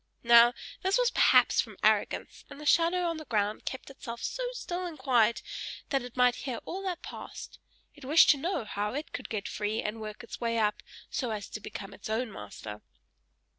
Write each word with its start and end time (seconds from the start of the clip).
Now 0.23 0.55
this 0.81 0.97
was 0.97 1.11
perhaps 1.11 1.61
from 1.61 1.77
arrogance; 1.83 2.43
and 2.49 2.59
the 2.59 2.65
shadow 2.65 3.03
on 3.07 3.17
the 3.17 3.25
ground 3.25 3.65
kept 3.65 3.91
itself 3.91 4.23
so 4.23 4.41
still 4.51 4.83
and 4.87 4.97
quiet, 4.97 5.43
that 5.91 6.01
it 6.01 6.17
might 6.17 6.37
hear 6.47 6.57
all 6.65 6.81
that 6.85 7.03
passed: 7.03 7.59
it 7.93 8.03
wished 8.03 8.31
to 8.31 8.37
know 8.37 8.65
how 8.65 8.95
it 8.95 9.13
could 9.13 9.29
get 9.29 9.47
free, 9.47 9.79
and 9.83 10.01
work 10.01 10.23
its 10.23 10.41
way 10.41 10.57
up, 10.57 10.81
so 11.11 11.29
as 11.29 11.47
to 11.49 11.59
become 11.61 11.93
its 11.93 12.09
own 12.09 12.31
master. 12.31 12.81